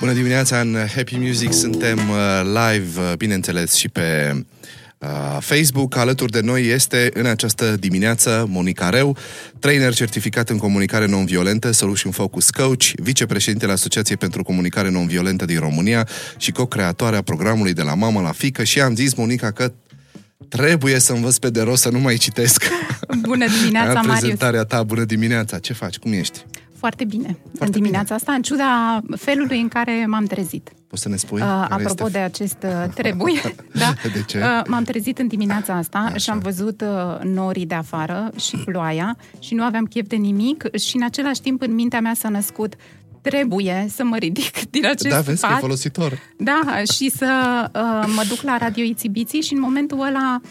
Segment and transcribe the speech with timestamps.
[0.00, 4.32] Bună dimineața în Happy Music, suntem uh, live, uh, bineînțeles, și pe
[4.98, 5.08] uh,
[5.40, 5.96] Facebook.
[5.96, 9.16] Alături de noi este în această dimineață Monica Reu,
[9.58, 16.08] trainer certificat în comunicare non-violentă, Solution Focus Coach, vicepreședintele Asociației pentru Comunicare Non-Violentă din România
[16.36, 19.72] și co-creatoarea programului de la mamă la fică și am zis, Monica, că
[20.48, 22.64] trebuie să învăț pe de rost să nu mai citesc.
[23.20, 24.18] Bună dimineața, Marius!
[24.18, 25.58] prezentarea ta, bună dimineața!
[25.58, 25.96] Ce faci?
[25.96, 26.44] Cum ești?
[26.80, 27.36] Foarte bine.
[27.42, 28.16] Foarte în dimineața bine.
[28.16, 30.70] asta, în ciuda felului în care m-am trezit.
[30.86, 31.40] Poți să ne spui?
[31.40, 32.18] Uh, apropo este...
[32.18, 33.40] de acest uh, trebuie,
[33.82, 33.92] da?
[34.12, 34.38] De ce?
[34.38, 36.16] Uh, m-am trezit în dimineața asta Așa.
[36.16, 40.76] și am văzut uh, norii de afară și ploaia și nu aveam chef de nimic
[40.76, 42.74] și în același timp în mintea mea s-a născut
[43.20, 45.50] trebuie să mă ridic din acest Da, vezi pat.
[45.50, 46.18] că e folositor.
[46.36, 50.48] Da, și să uh, mă duc la Radio Ițibiții și în momentul ăla uh,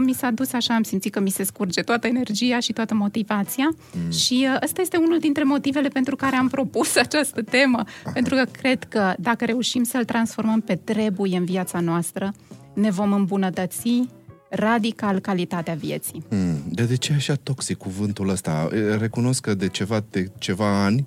[0.00, 3.68] mi s-a dus așa, am simțit că mi se scurge toată energia și toată motivația
[3.92, 4.10] mm.
[4.10, 8.12] și uh, ăsta este unul dintre motivele pentru care am propus această temă, Aha.
[8.12, 12.32] pentru că cred că dacă reușim să-l transformăm pe trebuie în viața noastră,
[12.74, 14.08] ne vom îmbunătăți
[14.50, 16.24] radical calitatea vieții.
[16.28, 16.62] Hmm.
[16.68, 18.68] De, de ce e așa toxic cuvântul ăsta?
[18.72, 21.06] E, Recunosc că de ceva, de ceva ani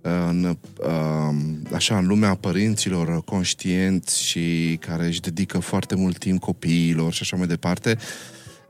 [0.00, 1.34] în, uh,
[1.74, 7.36] așa, în lumea părinților conștienți și care își dedică foarte mult timp copiilor și așa
[7.36, 7.98] mai departe,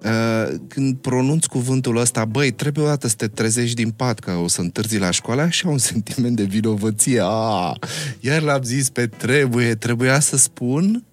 [0.05, 4.31] uh, când pronunți cuvântul ăsta, băi, trebuie o dată să te trezești din pat că
[4.31, 7.21] o să întârzi la școală, așa un sentiment de vinovăție.
[7.23, 7.73] A,
[8.21, 11.05] iar l-am zis pe trebuie, trebuia să spun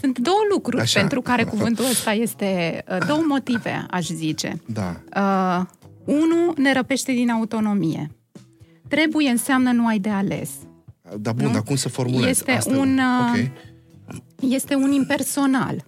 [0.00, 1.00] Sunt două lucruri Așa.
[1.00, 2.82] pentru care cuvântul ăsta este...
[2.90, 4.62] uh, Două motive, aș zice.
[4.66, 5.00] Da.
[5.16, 5.66] Uh,
[6.04, 8.10] unu, ne răpește din autonomie.
[8.88, 10.50] Trebuie înseamnă nu ai de ales.
[11.20, 11.52] Dar bun, Nu?
[11.52, 12.28] dar cum să formulez?
[12.28, 13.50] Este Asta e un, uh, Ok.
[14.40, 15.84] Este un impersonal.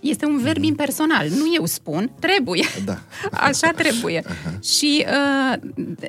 [0.00, 1.28] Este un verb impersonal.
[1.28, 2.64] Nu eu spun, trebuie.
[2.84, 2.98] Da.
[3.48, 4.22] Așa trebuie.
[4.62, 5.60] Și uh,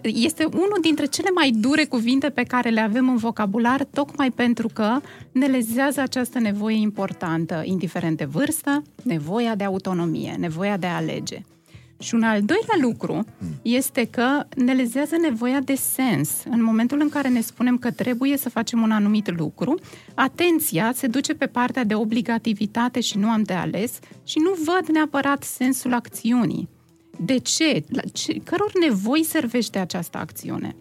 [0.04, 4.68] este unul dintre cele mai dure cuvinte pe care le avem în vocabular, tocmai pentru
[4.74, 5.00] că
[5.32, 11.42] ne lezează această nevoie importantă, indiferent de vârstă, nevoia de autonomie, nevoia de a alege.
[12.00, 13.26] Și un al doilea lucru
[13.62, 16.44] este că ne lezează nevoia de sens.
[16.50, 19.80] În momentul în care ne spunem că trebuie să facem un anumit lucru,
[20.14, 24.88] atenția se duce pe partea de obligativitate și nu am de ales și nu văd
[24.88, 26.70] neapărat sensul acțiunii.
[27.20, 27.84] De ce?
[27.88, 30.76] La ce căror nevoi servește această acțiune?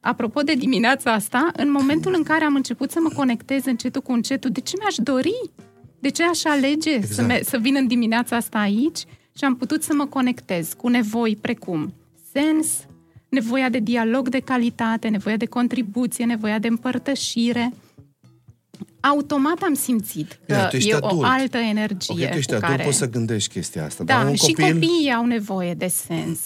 [0.00, 4.12] Apropo de dimineața asta, în momentul în care am început să mă conectez încetul cu
[4.12, 5.50] încetul, de ce mi-aș dori?
[5.98, 7.12] De ce aș alege exact.
[7.12, 9.04] să, me- să vin în dimineața asta aici
[9.36, 11.94] și am putut să mă conectez cu nevoi precum
[12.32, 12.68] sens,
[13.28, 17.72] nevoia de dialog de calitate, nevoia de contribuție, nevoia de împărtășire.
[19.00, 21.12] Automat am simțit că Ia, tu ești e adult.
[21.12, 22.84] o altă energie Ok, tu ești cu adult, care...
[22.84, 24.04] poți să gândești chestia asta.
[24.04, 24.72] dar Da, un și copil...
[24.72, 26.38] copiii au nevoie de sens.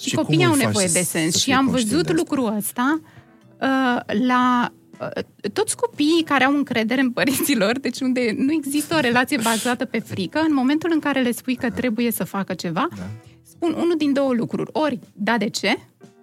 [0.00, 1.32] Și, Și copiii cum au îl faci nevoie să- de sens.
[1.32, 2.22] să Și fie am conștient văzut de asta?
[2.36, 3.00] lucrul ăsta
[3.60, 4.78] uh, la uh,
[5.52, 9.98] toți copiii care au încredere în părinților, deci unde nu există o relație bazată pe
[9.98, 13.02] frică, în momentul în care le spui că trebuie să facă ceva, Da.
[13.42, 14.70] spun unul din două lucruri.
[14.72, 15.76] Ori, da, de ce?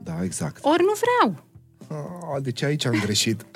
[0.03, 0.57] Da, exact.
[0.65, 1.45] Ori nu vreau.
[1.89, 3.45] Ah, deci aici am greșit.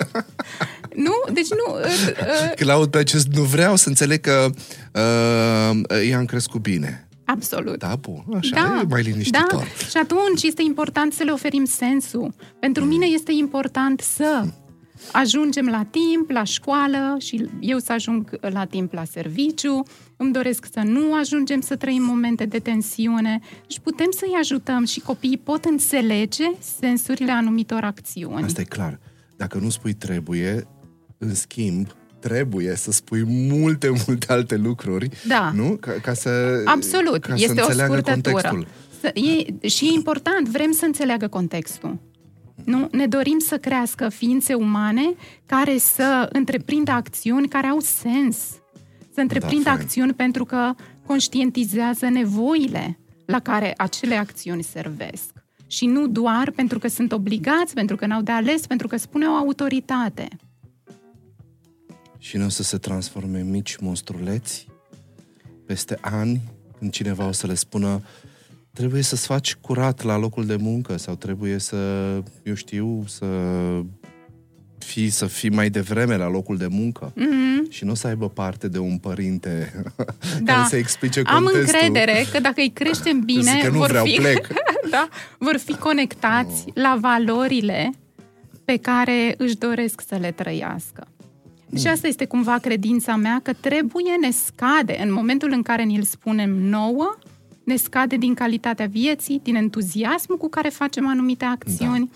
[0.94, 1.12] Nu?
[1.32, 1.74] Deci nu...
[1.74, 4.50] Uh, uh, Când aud pe acest nu vreau să înțeleg că
[4.94, 7.08] uh, i-am crescut bine.
[7.24, 7.78] absolut.
[7.78, 9.46] Da, bun, așa, e mai liniștitor.
[9.50, 12.34] Da, și atunci este important să le oferim sensul.
[12.60, 14.44] Pentru mine este important să
[15.12, 19.82] ajungem la timp, la școală și eu să ajung la timp la serviciu.
[20.16, 25.00] Îmi doresc să nu ajungem să trăim momente de tensiune și putem să-i ajutăm și
[25.00, 26.44] copiii pot înțelege
[26.80, 28.44] sensurile anumitor acțiuni.
[28.44, 28.98] Asta e clar.
[29.36, 30.66] Dacă nu spui trebuie,
[31.18, 31.86] în schimb,
[32.20, 35.52] trebuie să spui multe, multe alte lucruri, Da.
[35.54, 35.76] nu?
[35.80, 38.32] Ca, ca să Absolut, ca să este o înțeleagă scurtătură.
[38.32, 38.66] contextul.
[39.00, 39.10] Să,
[39.60, 41.98] e, și e important, vrem să înțeleagă contextul.
[42.64, 42.88] Nu?
[42.90, 45.14] Ne dorim să crească ființe umane
[45.46, 48.36] care să întreprindă acțiuni care au sens.
[49.14, 49.80] Să întreprindă fain.
[49.80, 50.74] acțiuni pentru că
[51.06, 55.30] conștientizează nevoile la care acele acțiuni servesc.
[55.66, 59.26] Și nu doar pentru că sunt obligați, pentru că n-au de ales, pentru că spune
[59.26, 60.28] o autoritate.
[62.18, 64.66] Și nu o să se transforme în mici monstruleți
[65.66, 66.40] peste ani,
[66.78, 68.02] când cineva o să le spună
[68.72, 71.76] trebuie să-ți faci curat la locul de muncă sau trebuie să,
[72.42, 73.26] eu știu, să
[74.78, 77.70] fii, să fii mai devreme la locul de muncă Mm-hmm.
[77.70, 79.72] și nu o să aibă parte de un părinte
[80.42, 80.52] Da.
[80.52, 81.78] care să explice Am contextul.
[81.82, 84.46] încredere că dacă îi creștem bine, Zic că nu vor, vreau, fi, plec.
[84.90, 85.08] da,
[85.38, 87.90] vor fi conectați la valorile
[88.64, 91.06] pe care își doresc să le trăiască.
[91.78, 96.02] Și asta este cumva credința mea că trebuie, ne scade, în momentul în care ni-l
[96.02, 97.18] spunem nouă,
[97.64, 102.10] ne scade din calitatea vieții, din entuziasmul cu care facem anumite acțiuni.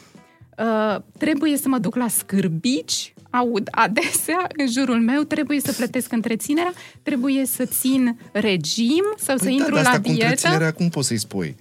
[0.58, 6.12] Uh, trebuie să mă duc la scârbici aud adesea în jurul meu, trebuie să plătesc
[6.12, 6.72] întreținerea,
[7.02, 10.22] trebuie să țin regim sau păi să da, intru dar asta la cu dietă.
[10.24, 11.56] întreținerea, cum poți să-i spui?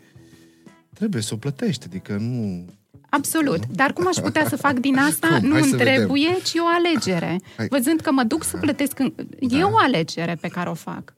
[0.93, 2.65] Trebuie să o plătești, adică nu...
[3.09, 3.59] Absolut.
[3.71, 5.27] Dar cum aș putea să fac din asta?
[5.27, 5.47] Cum?
[5.47, 5.93] Nu Hai îmi să vedem.
[5.95, 7.39] trebuie, ci o alegere.
[7.57, 7.67] Hai.
[7.69, 8.99] Văzând că mă duc să plătesc...
[8.99, 9.13] În...
[9.39, 9.67] E Da.
[9.67, 11.13] o alegere pe care o fac.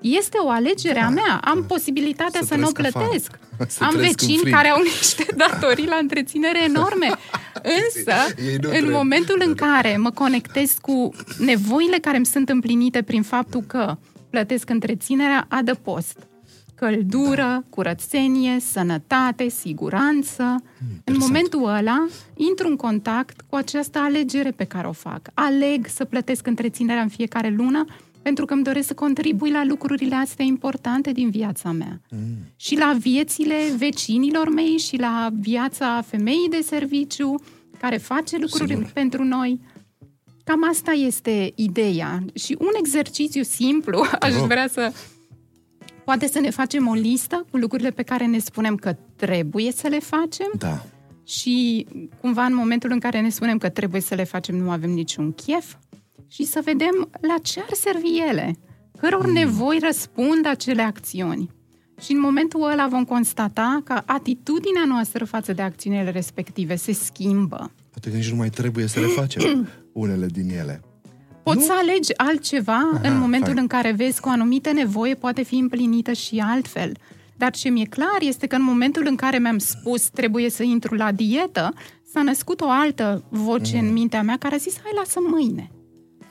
[0.00, 1.40] Este o alegere a mea.
[1.44, 3.08] Am posibilitatea Să să, nu o trăiesc afară.
[3.10, 3.38] plătesc.
[3.76, 4.54] Să Am trăiesc în vecini frig.
[4.54, 7.06] care au niște datorii la întreținere enorme.
[7.80, 8.96] Însă, Ei nu în trebuie.
[8.96, 13.96] momentul în care mă conectez cu nevoile care îmi sunt împlinite prin faptul că
[14.30, 16.18] plătesc întreținerea, adăpost.
[16.74, 20.62] Căldură, curățenie, sănătate, siguranță.
[21.04, 22.06] În momentul ăla,
[22.36, 25.20] intru în contact cu această alegere pe care o fac.
[25.34, 27.84] Aleg să plătesc întreținerea în fiecare lună
[28.22, 32.00] pentru că îmi doresc să contribui la lucrurile astea importante din viața mea.
[32.10, 32.18] Mm.
[32.56, 37.34] Și la viețile vecinilor mei și la viața femeii de serviciu
[37.80, 38.90] care face lucruri Sigur.
[38.94, 39.60] pentru noi.
[40.44, 42.24] Cam asta este ideea.
[42.34, 44.46] Și un exercițiu simplu, aș rog.
[44.46, 44.92] vrea să...
[46.04, 49.88] Poate să ne facem o listă cu lucrurile pe care ne spunem că trebuie să
[49.88, 50.84] le facem Da.
[51.24, 51.86] și
[52.20, 55.32] cumva în momentul în care ne spunem că trebuie să le facem nu avem niciun
[55.32, 55.74] chef
[56.28, 58.56] și să vedem la ce ar servi ele,
[59.00, 59.32] căror Mm.
[59.32, 61.50] nevoi răspund acele acțiuni.
[62.00, 67.70] Și în momentul ăla vom constata că atitudinea noastră față de acțiunile respective se schimbă.
[67.90, 70.80] Poate că nici nu mai trebuie să le facem unele din ele.
[71.42, 71.64] Poți Nu?
[71.64, 73.58] să alegi altceva Aha, în momentul fain.
[73.58, 76.96] în care vezi că o anumită nevoie poate fi împlinită și altfel.
[77.36, 80.94] Dar ce mi-e clar este că în momentul în care mi-am spus trebuie să intru
[80.94, 81.72] la dietă,
[82.12, 83.86] s-a născut o altă voce Mm.
[83.86, 85.70] în mintea mea care a zis, hai, lasă mâine.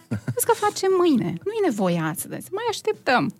[0.10, 1.34] Vezi că facem mâine.
[1.44, 2.48] Nu e nevoie astăzi.
[2.52, 3.34] Mai așteptăm.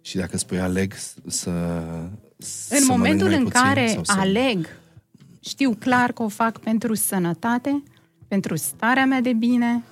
[0.00, 0.94] Și dacă spui aleg
[1.26, 1.50] să
[2.70, 4.12] În să momentul mănânc în mai puțin care sau să...
[4.18, 4.68] aleg,
[5.40, 7.82] știu clar că o fac pentru sănătate,
[8.28, 9.82] pentru starea mea de bine,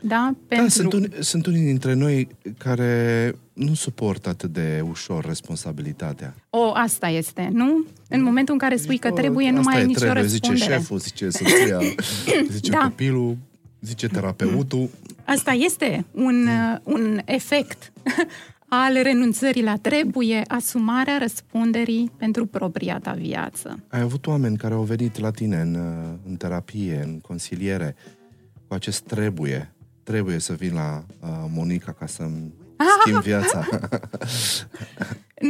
[0.00, 0.34] da?
[0.46, 0.66] Pentru...
[0.66, 6.34] Da, sunt, un, sunt unii dintre noi care nu suportă atât de ușor responsabilitatea.
[6.50, 7.84] O, asta este, nu?
[8.08, 10.22] În momentul în care spui că Bă, trebuie, nu asta mai ai e, nicio trebuie,
[10.22, 10.58] răspundere.
[10.58, 11.78] Zice șeful, zice soția,
[12.56, 12.78] zice Da.
[12.78, 13.36] copilul,
[13.82, 14.88] zice terapeutul.
[15.24, 17.92] Asta este un, uh, un efect
[18.68, 23.78] al renunțării la trebuie, asumarea răspunderii pentru propria ta viață.
[23.88, 27.96] Ai avut oameni care au venit la tine în, uh, în terapie, în consiliere,
[28.68, 29.72] cu acest trebuie.
[30.02, 32.52] Trebuie să vin la uh, Monica ca să-mi
[33.00, 33.68] schimb viața.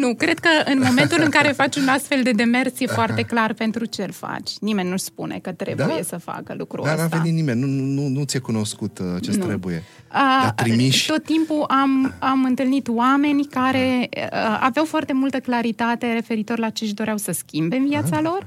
[0.07, 3.53] Nu, cred că în momentul în care faci un astfel de demers e foarte clar
[3.53, 4.51] pentru ce îl faci.
[4.61, 6.03] Nimeni nu spune că trebuie Da?
[6.03, 7.17] să facă lucrul Dar n-a ăsta.
[7.17, 9.45] venit nimeni, nu, nu, nu ți-e cunoscut uh, acest Nu.
[9.47, 9.83] trebuie.
[10.09, 11.07] A, Dar trimiși...
[11.07, 16.85] Tot timpul am, am întâlnit oameni care uh, aveau foarte multă claritate referitor la ce
[16.85, 18.47] își doreau să schimbe în viața lor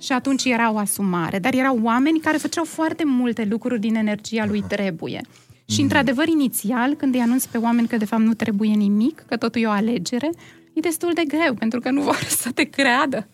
[0.00, 1.38] și atunci era o asumare.
[1.38, 5.20] Dar erau oameni care făceau foarte multe lucruri din energia lui trebuie.
[5.64, 9.36] Și, într-adevăr, inițial, când îi anunț pe oameni că, de fapt, nu trebuie nimic, că
[9.36, 10.30] totul e o alegere,
[10.80, 13.26] e destul de greu, pentru că nu vor să te creadă.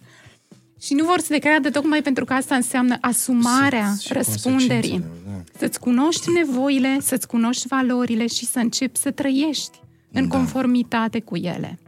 [0.81, 4.71] Și nu vor să te creadă tocmai pentru că asta înseamnă asumarea Și răspunderii.
[4.91, 5.59] consecințele, da.
[5.59, 9.81] Să-ți cunoști nevoile, să-ți cunoști valorile și să începi să trăiești
[10.13, 10.37] în Da.
[10.37, 11.79] conformitate cu ele.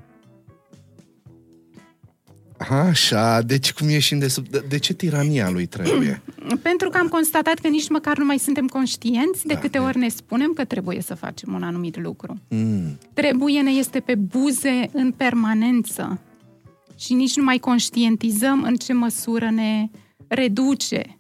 [2.59, 4.49] Așa, deci cum ieșim de sub...
[4.49, 6.23] De, de ce tirania lui trebuie?
[6.63, 9.81] Pentru că am constatat că nici măcar nu mai suntem conștienți de Da, câte e.
[9.81, 12.41] ori ne spunem că trebuie să facem un anumit lucru.
[12.49, 12.99] Mm.
[13.15, 16.21] Trebuie ne este pe buze în permanență
[16.99, 19.89] și nici nu mai conștientizăm în ce măsură ne
[20.29, 21.19] reduce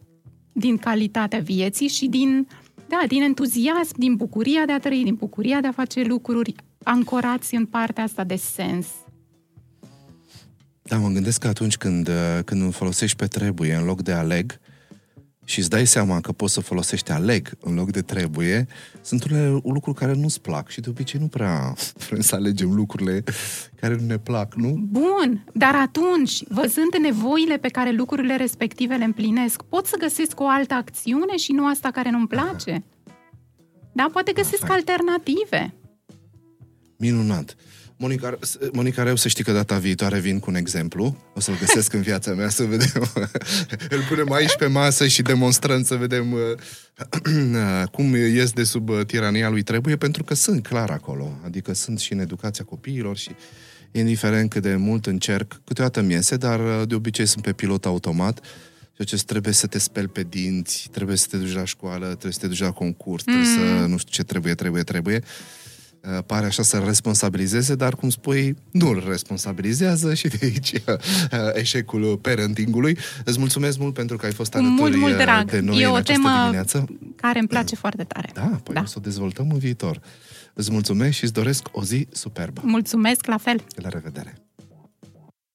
[0.52, 2.49] din calitatea vieții și din,
[2.88, 7.54] da, din entuziasm, din bucuria de a trăi, din bucuria de a face lucruri ancorați
[7.54, 8.87] în partea asta de sens.
[10.88, 14.12] Da, mă gândesc că atunci când, uh, când îl folosești pe trebuie în loc de
[14.12, 14.61] aleg
[15.45, 18.66] și îți dai seama că poți să folosești aleg în loc de trebuie,
[19.00, 21.75] sunt unele lucruri care nu-ți plac și de obicei nu prea
[22.09, 23.25] vrem să alegem lucrurile
[23.80, 24.75] care nu ne plac, nu?
[24.90, 30.49] Bun, dar atunci, văzând nevoile pe care lucrurile respective le împlinesc, pot să găsesc o
[30.49, 32.85] altă acțiune și nu asta care nu-mi place?
[33.92, 34.73] Da, poate găsesc fain.
[34.73, 35.75] alternative.
[36.97, 37.57] Minunat.
[38.00, 38.38] Monica,
[38.73, 41.17] Monica Reu, să știi că data viitoare vin cu un exemplu.
[41.35, 43.11] O să-l găsesc în viața mea să vedem.
[43.97, 49.05] Îl punem aici pe masă și demonstrăm să vedem uh, cum ies de sub uh,
[49.07, 51.38] tirania lui trebuie, pentru că sunt clar acolo.
[51.45, 53.31] Adică sunt și în educația copiilor și
[53.93, 57.87] indiferent cât de mult încerc, câteodată mi iese, dar uh, de obicei sunt pe pilot
[57.87, 58.40] automat.
[58.93, 62.33] Ceea ce trebuie să te speli pe dinți, trebuie să te duci la școală, trebuie
[62.33, 65.23] să te duci la concurs, trebuie să nu știu ce trebuie, trebuie, trebuie.
[66.17, 70.95] Uh, pare așa să-l responsabilizeze, dar cum spui, nu îl responsabilizează și de aici uh,
[71.53, 72.99] eșecul parentingului.
[73.25, 75.50] Îți mulțumesc mult pentru că ai fost alături mult, mult uh, drag.
[75.50, 76.85] de noi e în o această temă dimineață.
[77.17, 78.31] care îmi place foarte tare.
[78.35, 78.81] Da, păi da.
[78.81, 80.00] o să o dezvoltăm în viitor.
[80.55, 82.61] Îți mulțumesc și îți doresc o zi superbă.
[82.65, 83.65] Mulțumesc, la fel.
[83.75, 84.48] La revedere!